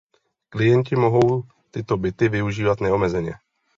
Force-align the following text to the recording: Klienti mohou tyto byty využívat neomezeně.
Klienti 0.49 0.95
mohou 0.95 1.43
tyto 1.71 1.97
byty 1.97 2.29
využívat 2.29 2.81
neomezeně. 2.81 3.33